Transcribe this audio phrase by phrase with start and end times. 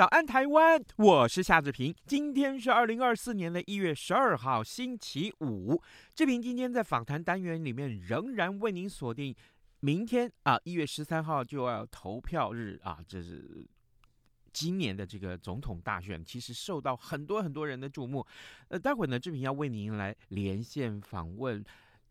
[0.00, 1.94] 早安台湾，我是夏志平。
[2.06, 5.78] 今天是二零二四年的一月十二号，星期五。
[6.14, 9.36] 志平今天在访谈单元里面仍然为您锁定，
[9.80, 13.62] 明天啊，一月十三号就要投票日啊，这是。
[14.54, 18.26] 今年的这个总统大选，其实受到很多很多人的注目。
[18.68, 21.62] 呃，待会呢，志平要为您来连线访问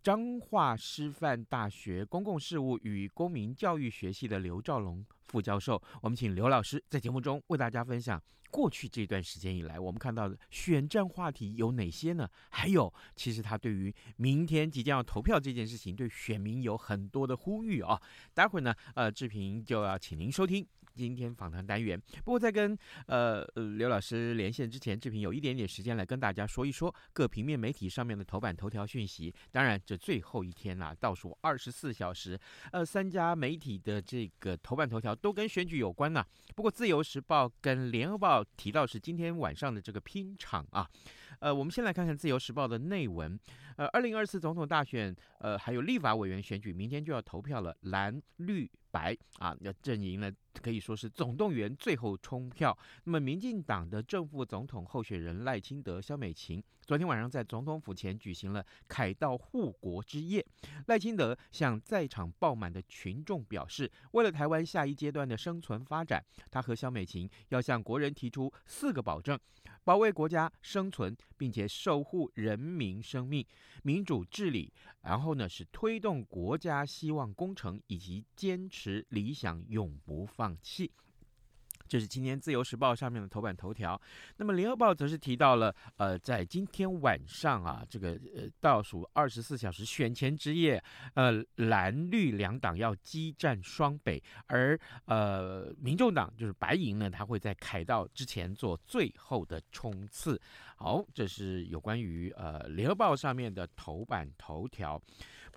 [0.01, 5.81] 彰化师范大学公共事务与公民教育学系的刘兆龙副教授。
[6.01, 12.27] 我们请刘老师在节目中为大家分享过去这段时间以来我们看到的选战话题有哪些呢？
[12.49, 18.01] 还有，其实他对于明天即将要投票这件事情，对选民有很多的呼吁啊。
[18.33, 20.65] 待会儿呢，呃，志平就要请您收听。
[20.95, 23.43] 今天访谈单元，不过在跟呃
[23.77, 29.33] 刘老师连线之前，志平有一点点时间来跟大家说一说各平面媒体上面的头版头条讯息。
[29.51, 32.39] 当然，这最后一天啦，倒数二十四小时，
[32.71, 36.25] 呃，三家媒体的这个头版头条都跟选举有关呐。
[36.55, 40.89] 不过，《自由时报》跟《联合报》提到是今天晚上的这个拼场啊。
[41.39, 43.39] 呃，我们先来看看《自由时报》的内文。
[43.77, 50.29] 呃，二零二四总统大选，呃，还有立法委员选举，明天就要投票了，蓝绿白啊，那阵营呢
[50.61, 52.77] 可以说是总动员，最后冲票。
[53.05, 60.45] 那么，民进党的正副总统候选人赖清德、萧美琴，昨天晚上在总统府前举行了凯道护国之夜。
[60.87, 69.39] 赖清德向在场爆满的群众表示，为了台湾下一阶段的生存发展，他和萧美琴要向国人提出四个保证。
[69.83, 73.45] 保卫国家生存，并且守护人民生命、
[73.83, 80.91] 民主治理，然后呢是推动国家希望工程，以及坚持理想永不放弃。
[81.89, 83.99] 这是今天《自由时报》上面的头版头条。
[84.37, 90.81] 那么《联合报》则是提到了，呃，在今天晚上啊，这个呃倒数二十四小时选前之夜，
[91.15, 100.39] 呃，蓝绿两党要激战双北，而呃，民众党就是白银呢，他会在凯道之前做最后的冲刺。
[100.75, 105.01] 好，这是有关于呃《联合报》上面的头版头条。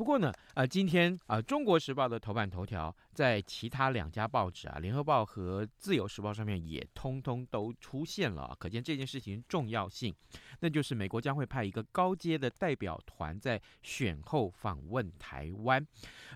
[0.02, 10.12] 不过呢，呃，今天啊，呃《中国时报》的头版头条在其他两家报纸啊，《联合报》和《自由时报》上面也通通都出现了，可见这件事情重要性。
[10.58, 15.86] 那就是美国将会派一个高阶的代表团在选后访问台湾。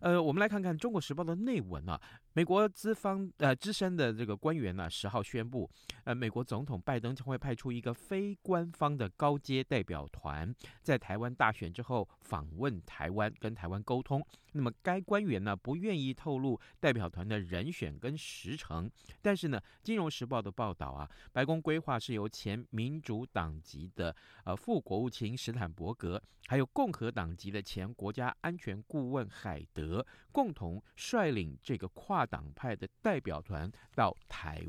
[0.00, 2.00] 呃，我们来看看《中国时报》的内文啊。
[2.37, 5.71] 美国资方呃资深的这个官员呢，十号宣布，
[6.05, 14.23] 呃，美国总统拜登将会派出一个非官方的高阶代表团，在台湾大选之后访问台湾，跟台湾沟通。
[14.53, 18.91] 那么该官员呢不愿意透露代表团的人选跟时程，
[19.23, 24.15] 但是呢，《金融时报》的报道啊，白宫规划是由前民主党籍的
[24.45, 32.25] 呃副国务卿史坦伯格，还有共和党籍的前国家安全顾问海德共同率领这个跨。
[32.26, 34.66] 党派的代表团到台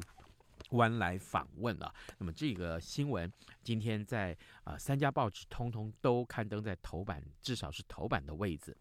[0.71, 1.93] 湾来访问了。
[2.17, 3.31] 那么这个新闻
[3.63, 8.75] 今天在啊、呃、三家报纸通通都刊登在头版，至少是头版的位置。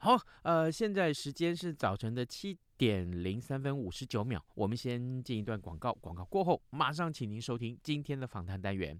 [0.00, 4.42] 好，呃，现在时间是早晨的七点零三分五十九秒。
[4.54, 8.98] 我们先进一段广告，广告过后马上请您收听今天的访谈单元。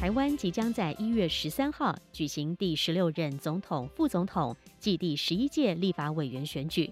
[0.00, 6.88] 台湾即将在一月十三号举行第十六任总统、副总统暨第十一届立法委员选举。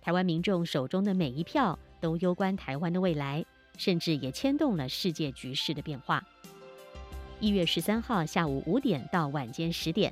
[0.00, 3.44] 台湾民众手中的每一票都攸关台湾的未来，
[3.76, 6.24] 甚至也牵动了世界局势的变化。
[7.38, 10.10] 一月十三号下午五点到晚间十点，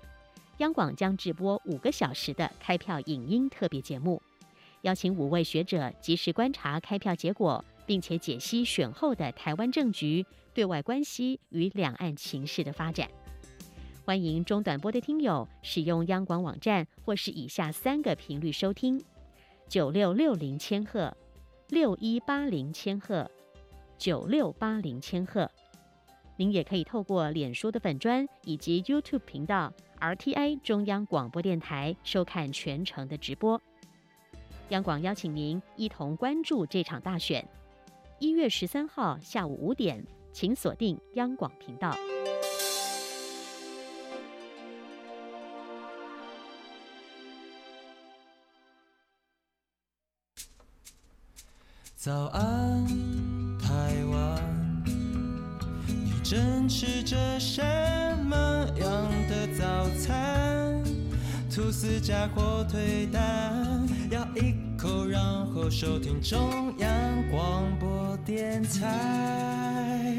[0.58, 4.20] 央广将直播五个小时的开票影音特别节目，
[4.82, 10.26] 邀请五位学者及时观察开票结果，并且解析选后的台湾政局。
[10.52, 13.08] 对外关系与两岸情势的发展，
[14.04, 19.02] 欢迎中短波的听友使用央广网站或是以下三个频率收听：
[19.68, 21.16] 九六六零千赫、
[21.68, 23.30] 六一八零千赫、
[23.96, 25.50] 九六八零千赫。
[26.36, 33.60] 您也可以透过脸书的粉专以及 YouTube 频道 RTI 中央广播电台收看全程的直播。
[34.70, 37.46] 央广邀请您一同关注这场大选，
[38.18, 40.02] 一月十三号下午五点。
[40.32, 41.94] 请锁定央广频道。
[51.94, 52.86] 早安，
[53.58, 54.84] 台湾，
[55.86, 57.60] 你正吃着什
[58.24, 58.36] 么
[58.78, 60.82] 样的早餐？
[61.54, 64.59] 吐司加火腿蛋，要一。
[64.80, 70.16] 口，然后收听中央广播电台。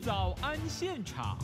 [0.00, 1.36] 早安现场。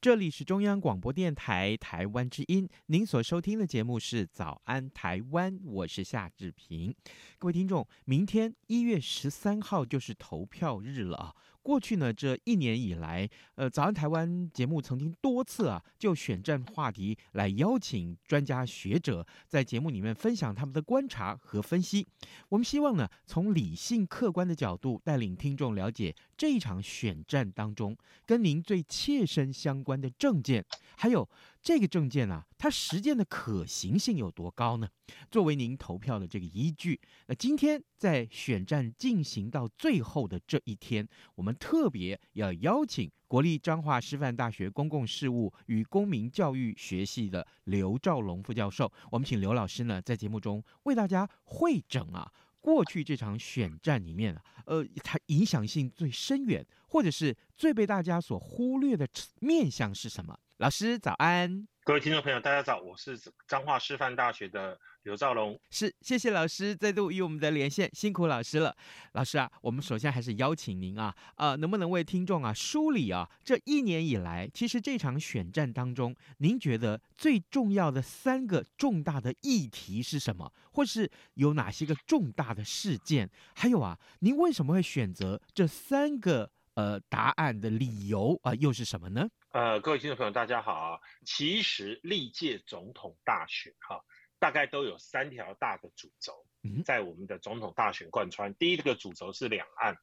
[0.00, 6.94] 这里是中央广播电台台湾之音，您所收听的节目是《早安台湾》，我是夏志平。
[7.38, 11.34] 各位听众，明天一月十三号就是投票日了啊。
[11.64, 22.06] 过去呢，这一年以来，呃，早安台湾节目曾经多次啊，就选战话题来邀请专家学者在节目里面分享他们的观察和分析。
[22.50, 27.96] 我们希望呢，从理性客观的角度带领听众了解这一场选战当中
[28.26, 30.64] 跟您最切身相关的政见，
[30.96, 31.28] 还有。
[31.64, 34.86] 这个政见啊，它实践的可行性有多高呢？
[35.30, 52.30] 作为您投票的这个依据，那今天在选战进行到最后的这一天，我们特别要邀请国立彰化师范大学公共事务与公民教育学系的刘兆龙副教授，我们请刘老师呢在节目中为大家会诊啊，
[52.64, 54.34] 过去这场选战里面，
[54.64, 59.06] 呃，它影响性最深远，或者是最被大家所忽略的
[59.40, 60.34] 面向是什么？
[60.56, 65.58] 老师早安，各位听众朋友，大家早，我是彰化师范大学的刘兆龙。
[65.70, 68.74] 是，谢谢老师再度与我们的连线，辛苦老师了。
[69.12, 83.30] 老师啊，我们首先还是邀请您啊，呃，能不能为听众啊梳理啊这一年以来，其实这场选战当中，您觉得最重要的三个重大的议题是什么，或是有哪些个重大的事件？
[83.54, 89.28] 还有啊，您为什么会选择这三个呃答案的理由啊，又是什么呢？
[89.52, 90.98] 呃，各位听众朋友，大家好啊！
[91.24, 94.00] 其实历届总统大选哈、啊，
[94.44, 96.44] 大概都有三条大的主轴，
[96.84, 98.54] 在我们的总统大选贯穿。
[98.56, 99.96] 第一个主轴是两岸，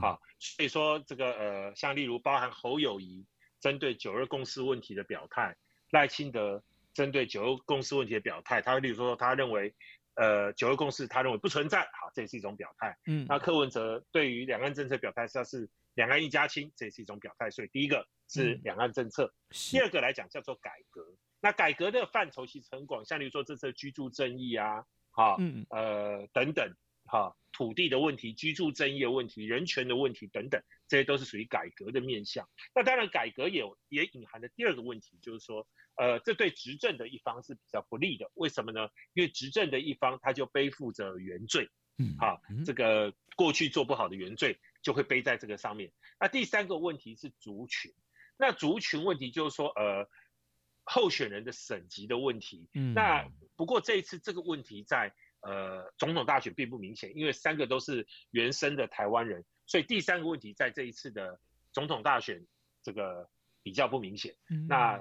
[0.00, 3.26] 好、啊，所以说这个呃，像例如包含侯友谊
[3.60, 5.54] 针对九二共识问题的表态，
[5.90, 9.74] 赖清德针对九二共识问题的表态，他例如说他认为
[10.14, 12.96] 呃九二共识他认为不存在，好，这也是一种表态。
[13.06, 17.50] 嗯，那柯文哲对于两岸政策表态是要是两岸一家亲，这也是一种表态。
[17.50, 18.08] 所以第一个。
[18.28, 21.04] 是两岸政策，嗯、第二个来讲叫做改革。
[21.42, 26.72] 那改革的范畴其实很广，像比如说这次居住正义啊，哈，嗯，呃，等等，
[27.04, 32.48] 哈，土地的问题、居住正义的问题、人权的问题等等，这些都是属于改革的面向。
[32.72, 35.66] 那当然，改革也也隐含的第二个问题，就是说，
[35.96, 38.30] 呃，这对执政的一方是比较不利的。
[38.34, 38.88] 为什么呢？
[39.12, 41.68] 因为执政的一方他就背负着原罪，
[41.98, 45.90] 嗯，哈，这个过去做不好的原罪就会背在这个上面。
[46.20, 47.92] 那第三个问题是族群。
[48.38, 50.08] 那族群问题就是说，呃，
[50.84, 52.68] 候选人的省级的问题。
[52.74, 52.94] 嗯。
[52.94, 61.40] 那不过这一次这个问题在呃总统大选并不明显，因为三个都是原生的台湾人，所以第三个问题在这一次的
[61.72, 62.44] 总统大选
[62.82, 63.28] 这个
[63.62, 64.34] 比较不明显。
[64.50, 64.66] 嗯。
[64.66, 64.98] 那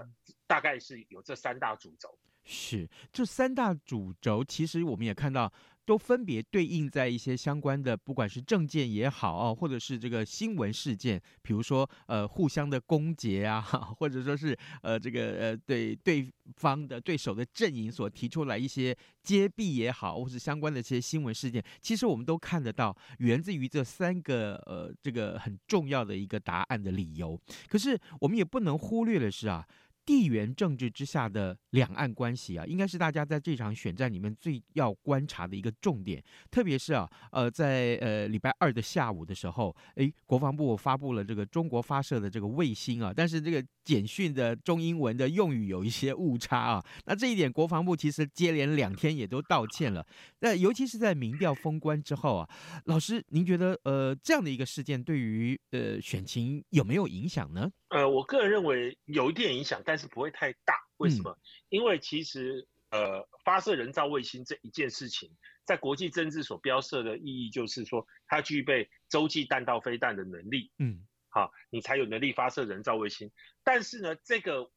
[0.47, 2.17] 大概是有这三大主轴。
[2.43, 5.53] 是，这三大主轴，其实我们也看到。
[5.85, 13.61] 都分别对应在一些相关的，不管是政见也好啊，或者是这个新闻事件，比如说呃互相的攻訐啊，
[13.97, 27.39] 或者说是呃这个呃对对方的对手的阵营所提出来一些揭弊也好，或是相关的一些新闻事件，其实我们都看得到，源自于这三个呃这个很重要的一个答案的理由。
[27.67, 29.67] 可是我们也不能忽略的是啊。
[30.11, 36.21] 地缘政治之下的两岸关系啊，应该是大家在这场选战里面最要观察的一个重点。
[36.49, 46.85] 特别是啊，呃，在呃礼拜二的下午的时候，诶，国防部发布了这个中国发射的这个卫星啊，但是这个简讯的中英文的用语有一些误差啊。
[47.05, 50.05] 那这一点，国防部其实接连两天也都道歉了。
[50.39, 52.49] 那尤其是在民调封关之后啊，
[52.85, 57.71] 老师，您觉得呃这样的一个事件对于呃选情有没有影响呢？
[57.89, 60.75] 呃，我个人认为有一点影响，但是不会太大。
[60.97, 61.31] 为什么？
[61.31, 65.29] 嗯、因为其实呃，发射人造卫星这一件事情，
[65.65, 70.71] 在国际政治所标示的意义就是说，它具备洲际弹道飞弹的能力。
[70.77, 73.31] 嗯，好，你才有能力发射人造卫星。
[73.63, 74.69] 但是呢，这个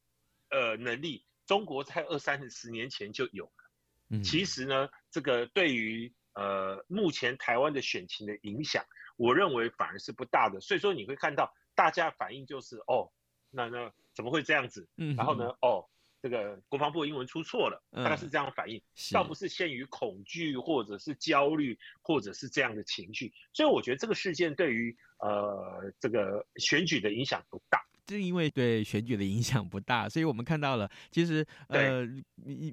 [0.48, 3.70] 呃能力，中国在二三十年前就有了。
[4.08, 8.86] 嗯，其实呢，这个对于呃目前台湾的选情的影响，
[9.18, 10.60] 我认为反而是不大的。
[10.62, 11.52] 所以说你会看到。
[11.76, 13.10] 大家反应就是哦，
[13.50, 14.88] 那那怎么会这样子？
[14.96, 15.90] 嗯，然后呢，哦，
[16.24, 18.80] 这个国防部的英文出错了，大概是这样反应，
[19.12, 23.30] 倒不是限于恐惧或者是焦虑或者是这样的情绪。
[23.52, 27.78] 所以我觉得这个事件对于呃这个选举的影响不大。
[28.06, 32.06] 正因为对选举的影响不大，所以我们看到了，其实呃，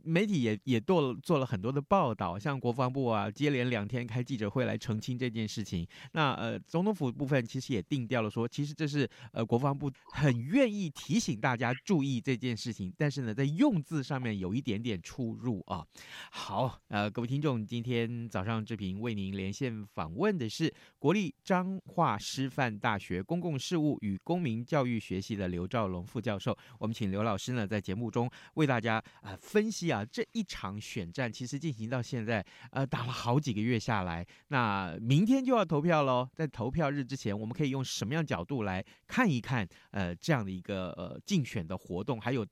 [0.03, 5.87] 媒体也也做了做了很多的报道，像国防部啊，接连两天开记者会来澄清这件事情。
[6.11, 15.85] 那呃，总统府部分其实也定调了说，其实这是呃国防部很愿意提醒大家注意这件事情，但是呢，在用字上面有一点点出入啊。
[16.31, 26.57] 好，呃，各位听众，今天早上志平为您连线访问的是国立彰化师范大学公共事务与公民教育学系的刘兆龙副教授。
[26.79, 36.27] 我们请刘老师呢在节目中为大家啊、分析啊这一场选战，其实进行到现在呃打了好几个月下来，那明天就要投票喽。
[36.33, 42.45] 在投票日之前，我们可以用什么样角度来看一看呃这样的一个呃竞选的活动，还有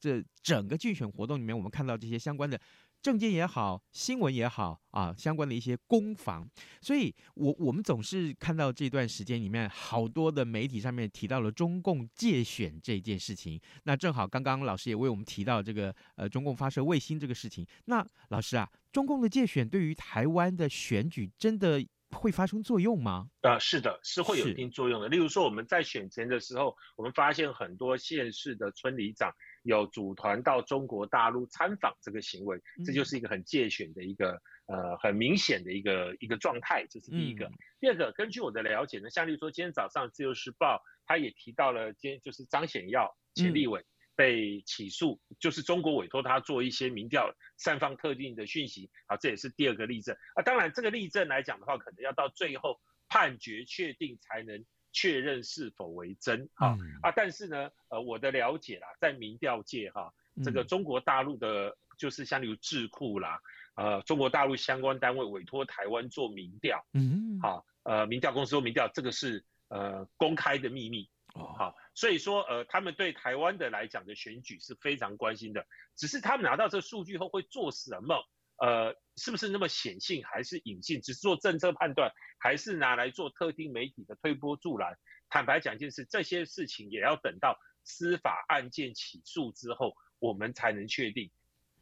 [0.00, 2.60] 这整个竞选活动里面，我们看到这些相关的。
[3.02, 6.48] 政见也好，新闻也好啊，相关的一些攻防，
[6.80, 13.60] 所以我我们总是看到这段时间里面，好多的媒体上面提到了中共界选这件事情。
[13.84, 17.64] 那正好刚刚老师也为我们提到这个呃中共发射卫星这个事情。
[17.84, 23.28] 那老师啊，中共的界选对于台湾的选举真的会发生作用吗？
[23.42, 25.08] 呃，是的，是会有一定作用的。
[25.08, 29.32] 例如说我们在选前的时候，我们发现很多县市的村里长。
[29.66, 37.50] 有组团到中国大陆参访这个行为，这就是一个很介选的一个呃很明显的一个一个状态，这是第一个。
[37.80, 43.84] 第二个，根据我的了解呢，像例如说今天早上《自由时报》他也提到了，今天就是张显耀前立委
[44.16, 50.42] 被起诉，就是中国委托他做一些民调，散放特定的讯息啊，这也是第二个例证啊。
[50.42, 54.64] 当然，这个例证来讲的话，可能要到最后判决确定才能。
[54.92, 57.12] 确认是否为真啊、嗯、啊！
[57.14, 63.38] 但是呢，呃，我的了解啦，在民调界哈、啊，这个中国大陆的，就是像例如智库啦，
[63.74, 78.24] 呃，中国大陆相关单位委托台湾做民调，嗯，好，呃，民调公司做民调，这个是呃公开的秘密，好、哦，所以说呃，他们对台湾的来讲的选举是非常关心的，只是他们拿到这个数据后会做什么？
[78.58, 81.00] 呃，是不是那么显性还是隐性？
[81.02, 84.96] 只是做政策判断，还是拿来做特定媒体的推波助澜？
[85.28, 91.30] 坦白讲一件事，这些事情也要等到司法案件起诉之后，我们才能确定。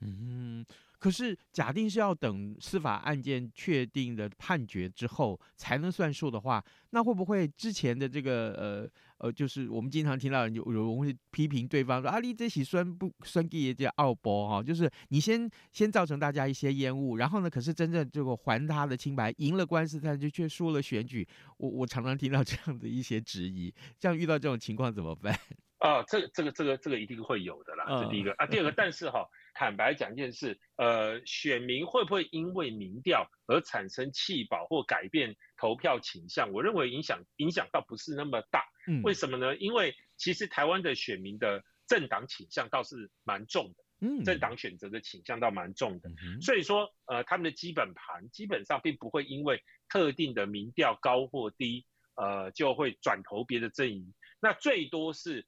[0.01, 0.67] 嗯，
[1.05, 8.91] 可是假定是要等司法案件确定的判决之后才能算数的话，那会不会之前的这个呃？
[9.19, 21.27] 呃，就是我们经常听到有有人会批评对方说啊，你这起酸不酸给也叫奥博哈，就是你先先造成大家一些烟雾，然后呢，可是真正这个还他的清白，赢了官司，但就却输了选举。
[21.59, 25.33] 我我常常听到这样的一些质疑，这样遇到这种情况怎么办？
[25.79, 36.53] 啊，这个、这个这个这个一定会有的啦，这第一个啊，第二个，但是哈，坦白讲一件事，呃，选民会不会因为民调而产生弃保或改变投票倾向？
[36.53, 38.65] 我认为影响影响倒不是那么大。
[38.89, 39.57] 嗯，为什么呢？
[39.57, 46.11] 因为其实台湾的选民的政党倾向倒是蛮重的，嗯，政党选择的倾向倒蛮重的，
[46.43, 55.47] 所以说，呃，他们的基本盘基本上并不会因为特定的民调高或低，呃，就会转投别的阵营，那最多是。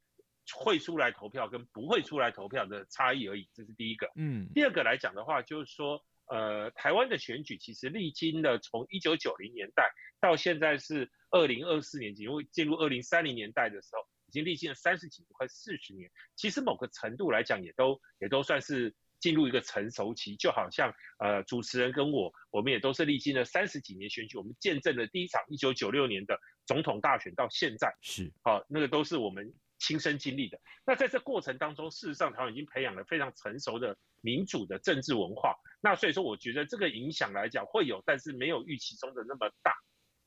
[0.54, 4.10] 会出来投票跟不会出来投票的差异而已，这是第一个。
[4.14, 16.10] 嗯，第二个来讲的话，就是说，呃，台湾的选举其实历经了从一九九零年代到现在是二零二四年，因为进入二零三零年代的时候，已经历经了三十几年，快四十年。
[16.36, 20.36] 其实某个程度来讲，也都也都算是进入一个成熟期。
[20.36, 29.52] 就好像呃，主持人跟我，我们也都是历经了三十几年选举，我们见证了第一场一九九六年的总统大选到现在，是，好、呃，那个都是我们。
[29.78, 35.54] 亲身经历的，那在这过程当中，事实上台湾已经培养了非常成熟的民主的政治文化。
[35.80, 39.72] 那所以说，我觉得这个影响来讲会有，但是没有预期中的那么大。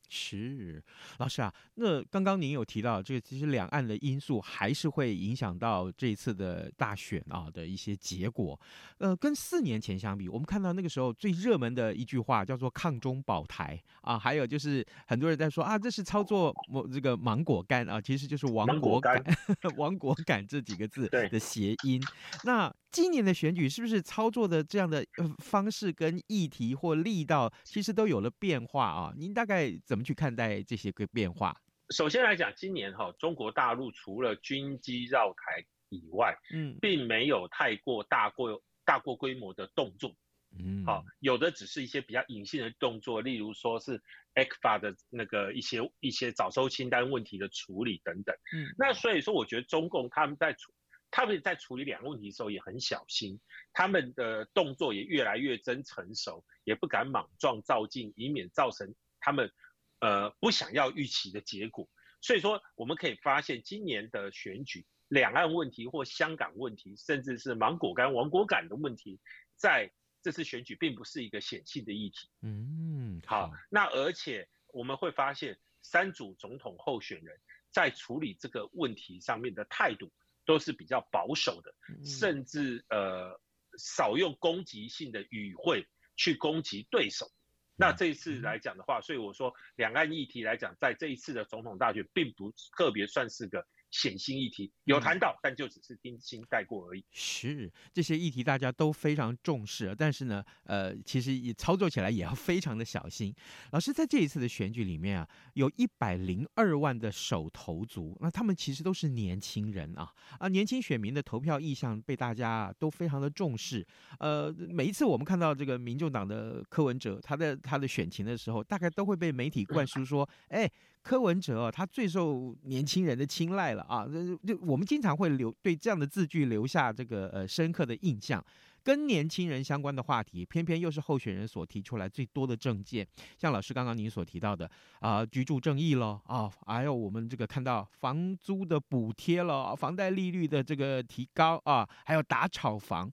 [0.09, 0.83] 是，
[1.19, 8.59] 老师啊，那刚刚您有提到这个，其实两岸的因素还是会影响到这一次的大选啊的一些结果。
[8.97, 19.23] 呃，跟四年前相比，我们看到那个时候最热门的一句话叫做“抗中保台”啊，还有就是很多人在说啊，这是操作某这个芒果干啊，其实就是亡国感，
[19.77, 22.01] 亡国感这几个字的谐音。
[22.43, 25.05] 那今年的选举是不是操作的这样的
[25.43, 29.13] 方式跟议题或力道，其实都有了变化啊？
[29.15, 31.55] 您大概怎么去看待这些个变化？
[31.89, 40.15] 首先来讲，今年哈，中国大陆除了军机绕台以外，嗯，并没有太过大过大过规模的动作，
[40.59, 44.01] 嗯，好，有的只是一些比较隐性的动作，例如说是
[44.35, 50.71] ECFA 的那个一些一些早收清单问题的处理等等，嗯，那所以说，我觉得中共他们在处
[51.11, 53.39] 他们在处理两个问题的时候也很小心，
[53.73, 59.51] 他们的动作也越来越真成熟，也不敢莽撞造进，以免造成他们
[59.99, 61.89] 呃不想要预期的结果。
[62.21, 69.19] 所以说我们可以发现，今年的选举，两岸问题或香港问题，甚至是芒果干、王国感的问题，
[69.55, 72.29] 在这次选举并不是一个显性的议题。
[72.41, 77.39] 嗯，好，那而且我们会发现，三组总统候选人
[77.71, 80.11] 在处理这个问题上面的态度
[80.49, 81.71] 都是比较保守的，
[82.03, 83.39] 甚至呃
[83.77, 87.27] 少用攻击性的语汇去攻击对手。
[87.75, 93.63] 那这一次来讲的话，所以我说两岸议题来讲，在这一次的总统大选，并不特别算是个。
[93.91, 97.03] 显性议题有谈到，但就只是轻轻带过而已。
[97.11, 103.33] 是这些议题大家都非常重视，但是呢，呃，其实也操作起来也要非常的小心。
[103.71, 113.85] 老师在这一次的选举里面啊，有一百零二万的手投族，那他们其实都是年轻人啊啊，年轻选民的投票意向被大家都非常的重视。
[114.19, 120.69] 呃，每一次我们看到这个民众党的柯文哲他的他的选情的时候，大概都会被媒体灌输说，哎。
[121.01, 124.05] 柯文哲，他最受年轻人的青睐了啊！
[124.45, 128.43] 就我们经常会留对这样的字句留下这个呃深刻的印象。
[128.89, 133.07] 跟年轻人相关的话题，偏偏又是候选人所提出来最多的政见。
[133.37, 134.67] 像老师刚刚您所提到的
[134.99, 143.07] 啊、居住正义了啊，还有我们这个看到房租的补贴了，房贷利率的这个提高啊，还有打炒房，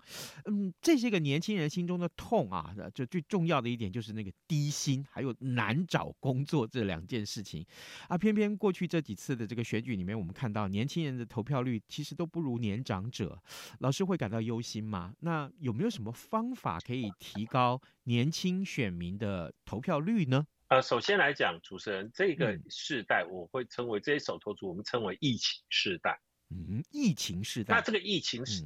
[0.47, 7.63] 嗯，这些个年轻人心中的痛啊，就最重要的一点就是那个低薪，还有难找工作这两件事情
[8.09, 8.17] 啊。
[8.17, 13.39] 偏偏过去这几次的这个选举里面，我们看到年轻人的投票率其实都不如年长者，
[13.81, 15.13] 老师会感到忧心吗？
[15.21, 20.47] 那有没有什么方法可以提高年轻选民的投票率呢？
[20.69, 26.21] 呃，首先来讲，主持人这个世代，我会称为这些手头族，我们称为疫情世代。
[26.51, 27.75] 嗯，疫情世代。
[27.75, 28.63] 那这个疫情是，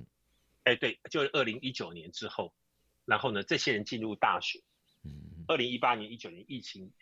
[0.64, 2.52] 哎、嗯，对，就是二零一九年之后，
[3.06, 4.62] 然后呢，这些人进入大学。
[5.02, 6.92] 嗯，二零一八年、一九年疫情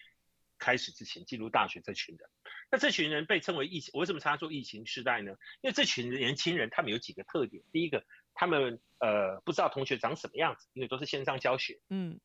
[0.58, 2.30] 开始之前进入大学这群人，
[2.70, 5.32] 那这群人被称为疫情，我为什么称他做疫情世代呢？
[5.60, 8.06] 因为这群年轻人他们有几个特点，第一个。
[8.40, 12.20] 他们呃不知道同学长什么样子，因为都是线上教学，嗯，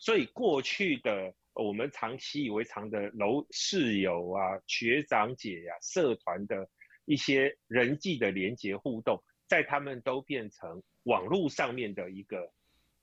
[0.00, 6.68] 所以过去的我们常习以为常的楼室友啊、学长姐呀、啊、社团的
[7.04, 12.52] 一些人际的连接互动，在他们都变成网络上面的一个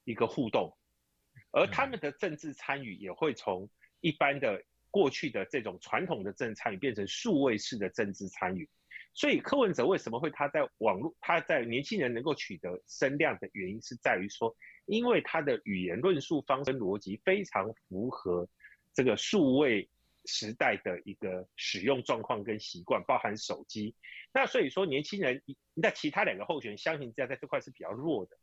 [0.03, 0.75] 一个互动，
[1.51, 3.69] 而他们的政治参与也会从
[4.01, 8.69] 一般的过去的这种传统的政治参与变成数位式的政治参与。
[9.15, 14.56] 所以柯文哲为什么会他在网络他在年轻人能够取得声量的原因是在于说，
[14.88, 18.49] 因为他的语言论述方式逻辑非常符合
[18.91, 19.88] 这个数位
[20.26, 23.93] 时代的一个使用状况跟习惯，包含手机。
[24.34, 25.43] 那所以说年轻人
[25.76, 28.36] 那其他两个候选人相形之下在这块是比较弱的，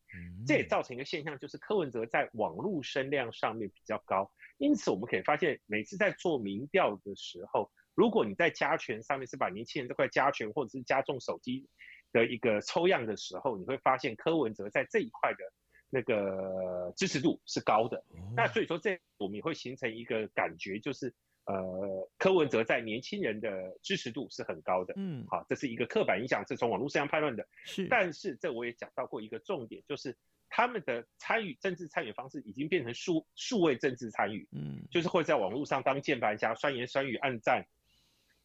[0.47, 4.31] 这也造成一个现象，就是柯文哲在网络声量上面比较高。
[4.59, 7.73] 因此我们可以发现，每次在做民调的时候。
[7.95, 11.69] 如果你在加权上面是把年轻人这块加权或者是加重手机
[12.13, 15.39] 的一个抽样的时候，你会发现柯文哲在这一块的
[15.91, 18.03] 那个支持度是高的。
[18.37, 21.13] 那所以说这我们也会形成一个感觉，就是
[21.45, 24.95] 呃柯文哲在年轻人的支持度是很高的。
[24.97, 27.47] 嗯，好，这是一个刻板印象，是从网络声量判断的。
[27.65, 30.17] 是，但是这我也讲到过一个重点，就是
[30.49, 34.49] 他们的参与政治参与方式已经变成数数位政治参与。
[34.53, 37.67] 嗯，就是会在网络上当键盘侠，酸言酸语，暗赞。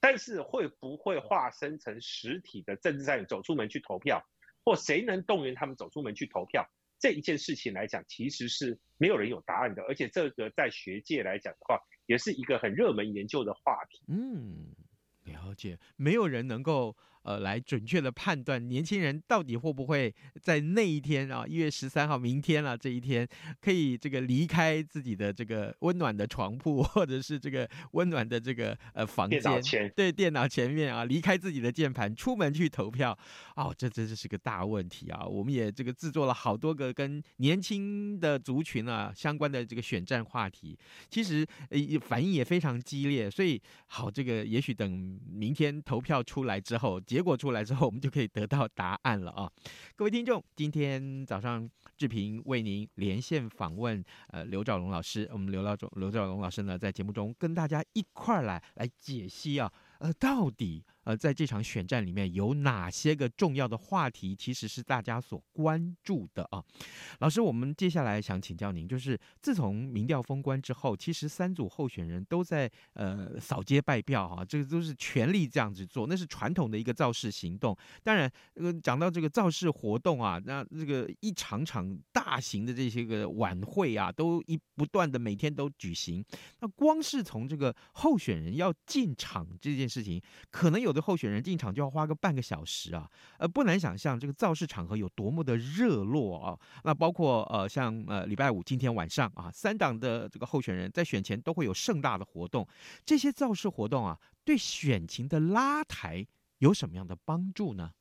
[0.06, 4.24] 但是会不会化身成实体的政治参与，走出门去投票，
[4.64, 6.64] 或谁能动员他们走出门去投票？
[7.00, 9.82] 这一件事情来讲，其实是没有人有答案的。
[9.82, 14.04] 而且这个在学界来讲的话，也是一个很热门研究的话题。
[14.08, 14.76] 嗯，
[15.24, 16.96] 了解，没有人能够。
[17.26, 23.28] 呃，来准确的判断年轻人到底会不会在那一天啊，一月十三号，明天啊，这一天
[23.60, 29.42] 可以这个离开自己的这个温暖的床铺，或者是这个温暖的这个呃房间，
[29.96, 33.18] 对，电脑前面啊，离开自己的键盘，出门去投票。
[33.56, 35.26] 哦，这这这是个大问题啊！
[35.26, 40.78] 我们也这个制作了好多个跟年轻的族群啊相关的这个选战话题，
[41.10, 43.32] 其实呃反应也非常激烈。
[43.32, 47.02] 所以好，这个也许等明天投票出来之后。
[47.16, 49.50] 结果出来之后，我们就可以得到答案了啊！
[49.96, 66.62] 各位听众，今天早上志平为您连线访问呃刘兆龙老师，我们刘老总刘兆龙老师呢在节目中跟大家一块儿来来解析啊，呃到底呃，在这场选战里面有哪些个重要的话题，其实是大家所关注的啊？
[67.20, 77.78] 老师，我们接下来想请教您，就是自从民调封关之后，其实三组候选人都在呃扫街拜票、啊，这个都是全力这样子做，那是传统的一个造势行动。
[78.04, 86.26] 当然，呃，讲到这个造势活动啊，那这个一场场大型的这些个晚会啊，都一不断的每天都举行。
[86.62, 96.58] 那光是从这个候选人要进场这件事情，可能有的候选人进场就要花个半个小时啊，呃，不难想象这个造势场合有多么的热络啊。
[96.84, 102.68] 那包括呃，像呃礼拜五今天晚上啊，三党的这个候选人在选前都会有盛大的活动，
[103.06, 106.26] 这些造势活动啊，对选情的拉抬
[106.60, 107.92] 有什么样的帮助呢？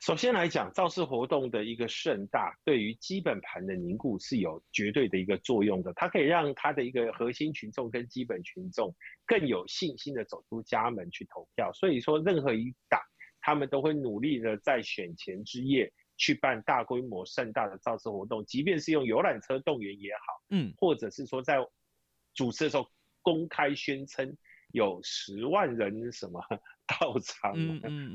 [0.00, 5.92] 首先来讲，造势活动的一个盛大，对于基本盘的凝固是有绝对的一个作用的。
[5.94, 8.94] 它可以让它的一个核心群众跟基本群众
[9.26, 11.72] 更有信心的走出家门去投票。
[11.72, 13.00] 所以说，任何一党
[13.40, 21.58] 他们都会努力的在选前之夜去办大规模盛大的造势活动，即便是用游览车动员也好，嗯，或者是说在
[22.34, 22.88] 主持的时候
[23.20, 24.36] 公开宣称
[24.72, 26.40] 有十万人什么。
[26.88, 27.52] 到场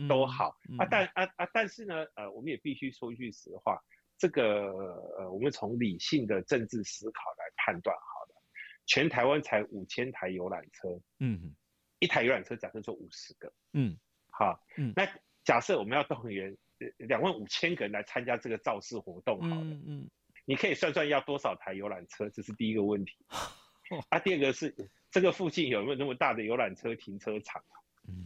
[0.10, 3.80] 都好、嗯嗯嗯、啊，但啊啊，但是呢，呃，我们也必须说一句实话，
[4.18, 4.72] 这个
[5.20, 8.42] 呃，我们从理性的政治思考来判断好了，
[8.88, 11.56] 全台湾才五千台游览车，嗯，
[12.00, 13.96] 一台游览车假设说五十个，嗯，
[14.32, 15.08] 好，嗯，那
[15.44, 16.58] 假设我们要动员
[16.98, 20.10] 两万五千个人来参加这个造势活动好了，嗯嗯，
[20.46, 23.14] 你可以算算要多少台游览车，这是第一个问题，
[24.10, 24.76] 啊，第二个是
[25.12, 27.64] 这个附近有没有那么大的游览车停车场？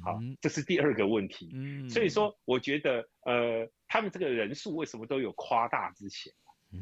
[0.04, 1.50] 好，这是第二个问题。
[1.54, 6.34] 嗯，所以说，我觉得，呃，他们这个人数为什么都有夸大之嫌？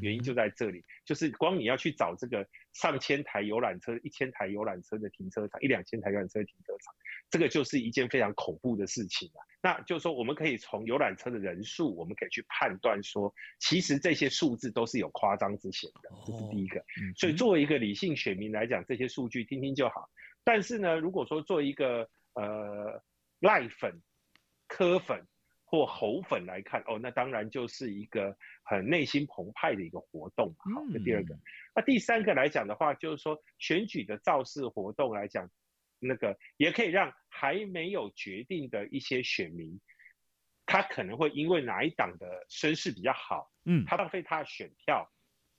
[0.02, 6.92] 原因就在这里，就是光你要去找这个上千台游览车、一千台游览车的停车场，一两千台游览车的停车场，
[7.30, 9.40] 这个就是一件非常恐怖的事情啊。
[9.62, 16.10] 那就是说，我们可以从游览车的人数，我们可以去判断说，其实这些数字都是有夸张之嫌的。
[16.26, 16.84] 这是第一个。
[17.16, 20.10] 所以作为一个理性选民来讲，这些数据听听就好。
[20.44, 23.04] 但是呢，如果说做一个呃，
[23.40, 24.02] 赖粉、
[24.68, 25.26] 柯粉
[25.64, 30.54] 或侯粉来看，哦，那当然就是一个很内心澎湃的一个活动。
[30.60, 31.38] 好，这第二个。
[31.74, 35.50] 那第三个来讲的话，就是说选举的造势活动来讲，
[36.00, 39.80] 那个也可以让还没有决定的一些选民，
[40.66, 45.12] 他可能会因为哪一党的声势比较好，嗯，他浪费他的选票，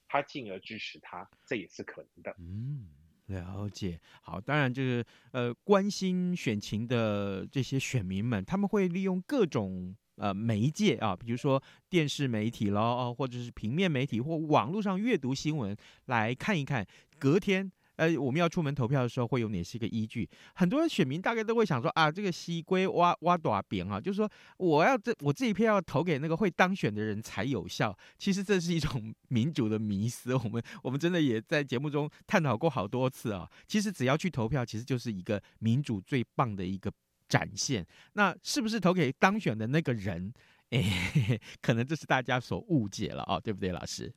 [0.07, 2.35] 他进而支持他，这也是可能的。
[2.39, 2.87] 嗯。
[3.27, 16.85] 了解，好，当然就是呃，关心选情的这些选民们，他们会利用各种呃媒介啊，比如说电视媒体咯，或者是平面媒体或网络上阅读新闻来看一看，
[17.19, 17.71] 隔天。
[17.97, 20.27] 呃，我们要出门投票的时候会有哪些个依据？
[20.55, 27.95] 很多选民大概都会想说啊，这个西归挖挖大饼啊，就是说我要这我这一票要投给那个会当选的人才有效。
[28.17, 30.33] 其实这是一种 民主的迷思。
[30.35, 33.49] 我们我们真的也在节目中探讨过好多次啊。
[33.67, 36.91] 其实只要去投票，其实就是一个民主最棒的一个
[37.27, 37.85] 展现。
[38.13, 40.33] 那是不是投给当选的那个人？
[40.69, 44.13] 哎，可能这是大家所误解了啊，对不对，老师？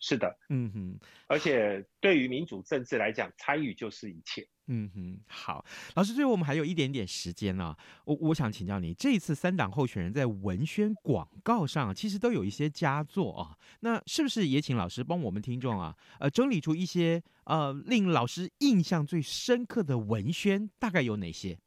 [0.00, 4.48] 是的，嗯哼，而且对于民主政治来讲，参与就是一切。
[4.72, 21.58] 嗯哼，好，老师，最后我们还有一点点时间呢、啊，我我想请教你，这一次三党候选人在文宣广告上其实都有一些佳作啊，那是不是也请老师帮我们听众啊，呃，整理出一些呃令老师印象最深刻的文宣，大概有哪些？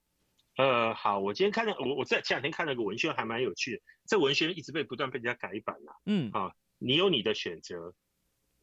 [0.55, 5.97] 呃，好，我今天看到我我在前两天看了个文宣，还蛮有趣的，这文宣一直被不断被人家改版了、啊。
[6.05, 7.93] 嗯，啊，你有你的选择。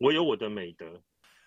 [0.00, 1.02] 我有我的美德，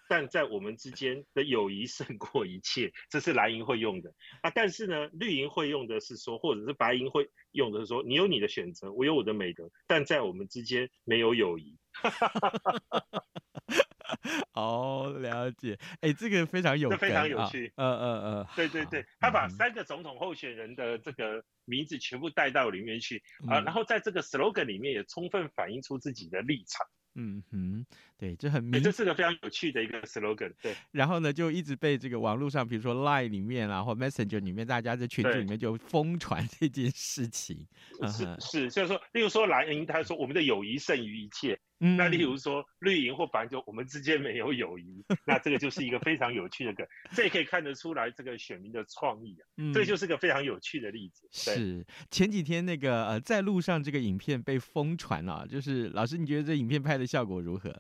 [0.08, 4.14] 但在我们之间的友谊胜过一切，这是蓝营会用的
[4.44, 4.52] 啊。
[4.52, 11.76] 但是呢，绿营会用的是说，或者是白营会用的是说，你有你的选择，我有我的美德，但在我们之间没有友谊。
[14.54, 15.80] 哦，了解。
[16.02, 17.74] 哎、欸，这个非常有，这非常有趣。
[17.76, 26.86] 嗯嗯嗯，对对对，他把三个总统候选人的这个名字全部带到里面去啊，然后在这个 slogan 里面也充分反映出自己的立场。
[27.16, 27.86] 嗯哼，
[28.18, 30.52] 对，这很明，这是个非常有趣的一个 slogan。
[30.62, 37.68] 对，然后呢，就一直被这个网络上，比如说 Line 里面啊，或 Messenger 里面，大家在群组里面就疯传 这件事情。
[38.08, 41.60] 是是，所以说，例如说蓝银，他说我们的友谊胜于一切。
[41.80, 51.28] 嗯，那例如说绿营或白就我们之间没有友谊， 那这个就是一个非常有趣的梗， 这也可以看得出来这个选民的创意啊，嗯，这就是个非常有趣的例子。
[51.32, 57.78] 是前几天那个呃在路上这个影片被疯传啊，就是老师你觉得这影片拍的效果如何？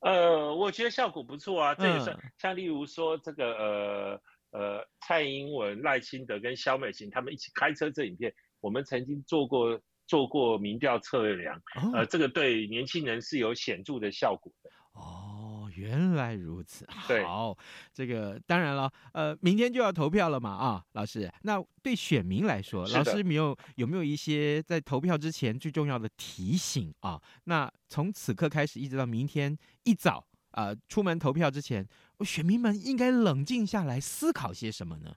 [0.00, 8.34] 呃，我觉得效果不错啊，这也算像例如说这个呃呃蔡英文、赖清德跟萧美琴他们一起开车这影片。
[8.62, 14.68] 我们曾经做过做过民调测量，哦、呃，这个对年轻人是有显著的效果的。
[14.94, 16.84] 哦，原来如此。
[17.06, 17.56] 对好，
[17.94, 27.22] 这个当然了，呃，明天就要投票了嘛，啊，老师，那对选民来说，老师没有有没有一些在投票之前最重要的提醒啊？
[27.44, 31.86] 那从此刻开始一直到明天一早啊、呃，出门投票之前，
[32.24, 35.14] 选民们应该冷静下来思考些什么呢？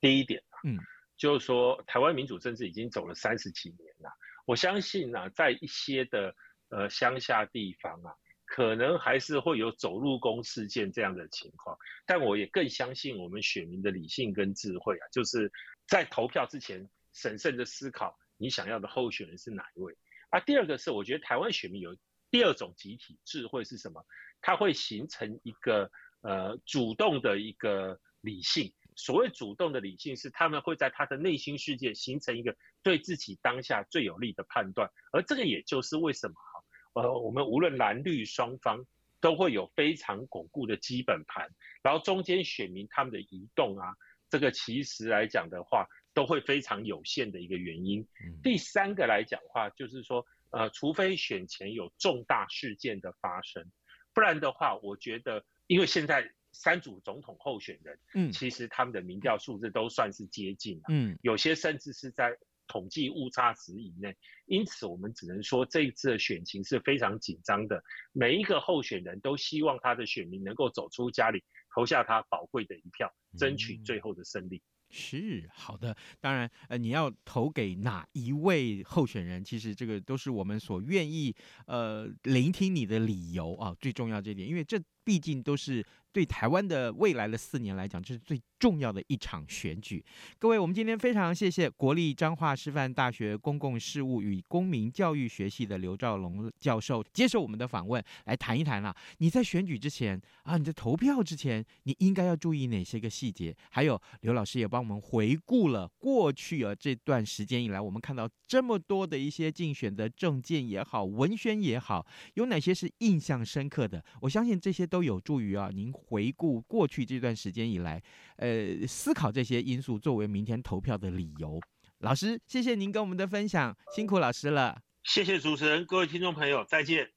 [0.00, 0.76] 第一点，嗯，
[1.24, 4.12] 就是说台湾民主政治已经走了三十几年了，
[4.44, 6.34] 我相信呢、在一些的
[6.68, 8.12] 呃乡下地方啊，
[8.44, 15.50] 可能还是会有走路工事件这样的情况，但我也更相信我们选民的理性跟智慧啊，就是
[15.88, 19.96] 在投票之前审慎的思考你想要的候选人是哪一位。
[20.28, 21.96] 啊，第二个是我觉得台湾选民有
[22.30, 24.04] 第二种集体智慧是什么？
[24.42, 28.74] 它会形成一个呃主动的一个理性。
[28.96, 38.84] 所谓主动的理性是，他们会在他的内心世界形成一个对自己当下最有利的判断，而这个也就是为什么哈，呃，我们无论蓝绿双方
[39.20, 41.50] 都会有非常巩固的基本盘，
[41.82, 43.94] 然后中间选民他们的移动啊，
[44.30, 48.06] 这个其实来讲的话，都会非常有限的一个原因。
[48.42, 53.70] 第三个来讲的话，就是说，呃，除非选前有重大事件的发生，
[54.12, 56.30] 不然的话，我觉得，因为现在。
[56.54, 62.34] 三组总统候选人，嗯，其实他们的民调数字都算是接近，嗯，有些甚至是在
[62.66, 74.62] 统计误差值以内，因此我们只能说这一次的选情是非常紧张的，每一个候选人都希望他的选民能够走出家里，投下他宝贵的一票，争取最后的胜利。
[74.96, 81.34] 是好的，当然，呃，你要投给哪一位候选人，其实这个都是我们所愿意，
[81.66, 85.84] 呃，聆听你的理由啊，最重要这一点，因为这毕竟都是。
[86.14, 90.04] 对台湾的未来的四年来讲，这是最重要的一场选举。
[90.38, 98.94] 各位，我们今天非常谢谢国立彰化师范大学公共事务与公民教育学系的刘兆龙教授接受我们的访问，来谈一谈啦。
[99.18, 103.52] 你在选举之前啊，你在投票之前，你应该要注意哪些个细节？
[103.72, 114.04] 还有刘老师也帮我们回顾了过去啊这段时间以来，我们看到这么多的一些竞选的政见也好，文宣也好，有哪些是印象深刻的？
[114.20, 115.92] 我相信这些都有助于啊您。
[115.92, 118.00] 回顾过去这段时间以来，
[118.36, 121.58] 呃，思考这些因素作为明天投票的理由。
[121.98, 124.80] 老师，谢谢您跟我们的分享，辛苦老师了。
[125.02, 127.10] 谢谢主持人，各位听众朋友，再见。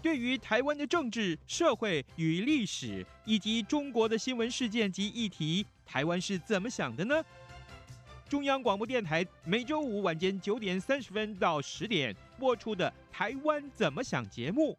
[0.00, 7.20] 对于台湾的政治、社会与历史，以及中国的新闻事件及议题，台湾是怎么想的呢？
[8.28, 14.78] 中央广播电台每周五晚间九点三十分到十点播出的《台湾怎么想》节目。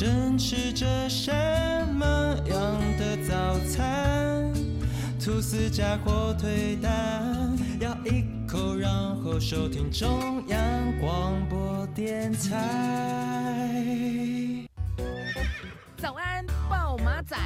[0.00, 1.30] 正吃着什
[1.92, 4.50] 么样的早餐？
[5.22, 13.76] 吐司加火腿蛋，咬一口，然后收听中央广播电台。
[15.98, 17.36] 早安，报马仔。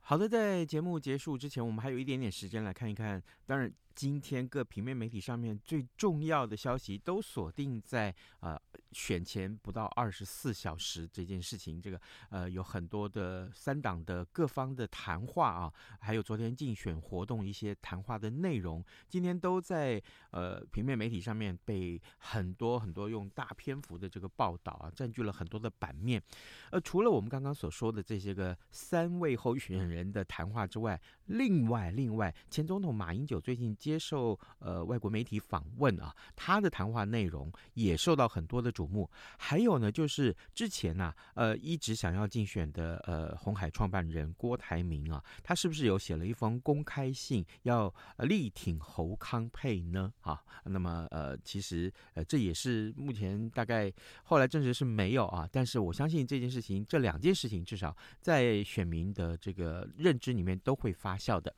[0.00, 3.22] 好的，在节目结束之前，我们还有一点点时间来看一看。
[3.46, 3.70] 当然。
[3.98, 8.56] 今天各平面媒体上面最重要的消息都锁定在呃
[8.92, 26.22] 选前不到二十四小时这件事情，这个呃有很多的三党的各方的谈话啊，还有昨天竞选活动一些谈话的内容，今天都在呃平面媒体上面被很多很多用大篇幅的这个报道啊占据了很多的版面。
[26.70, 33.76] 呃，除了我们刚刚所说的这些个三位候选人的谈话之外，另外另外前总统马英九最近。
[33.88, 39.08] 接受呃外国媒体访问啊，他的谈话内容也受到很多的瞩目。
[39.38, 50.12] 还有呢，就是之前呐、啊，呃，一直想要竞选的呃红海创办人郭台铭啊，他是不是有写了一封公开信要力挺侯康佩呢？
[50.20, 53.90] 啊，那么呃，其实呃这也是目前大概
[54.24, 61.54] 后来证实是没有啊，但是我相信这件事情，这两件事情至少在选民的这个认知里面都会发酵的。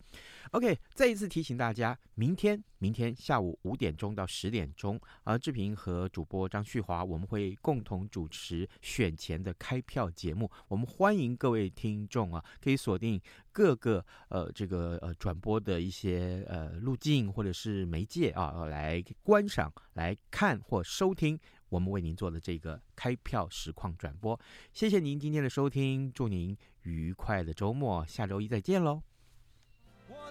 [0.52, 1.98] OK，再一次提醒大家。
[2.20, 10.50] 明天，明天下午五点钟到十点钟，啊，志平和主播张旭华，我们会共同主持选前的开票节目。
[10.68, 13.18] 我们欢迎各位听众啊，可以锁定
[13.52, 24.38] 各个呃这个呃转播的一些呃路径或者是媒介啊，来观赏、来看或收听我们为您做的这个开票实况转播。
[24.74, 29.02] 谢谢您今天的收听，祝您愉快的周末，下周一再见喽。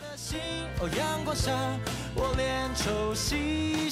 [0.01, 0.39] 的心
[0.79, 1.51] 哦，阳光下，
[2.15, 3.89] 我连抽息。